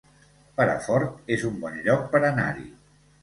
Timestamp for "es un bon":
1.37-1.77